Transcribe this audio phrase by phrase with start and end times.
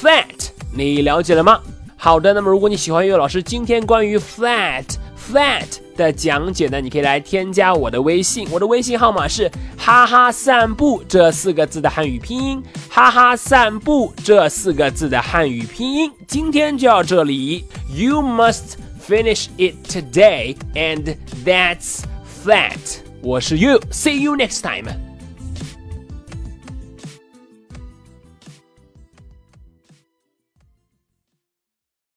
[0.00, 0.37] flat。
[0.78, 1.60] 你了解了吗？
[1.96, 4.84] 好的，那么如果你喜欢岳老师今天关于 flat
[5.18, 16.12] flat 的讲解呢，你可以来添加我的微信，我的微信号码是哈哈散步这四个字的汉语拼音，哈哈散步这四个字的汉语拼音。
[16.28, 22.02] 今天就到这里，You must finish it today, and that's
[22.44, 23.00] flat。
[23.20, 25.07] 我是 You，see you next time。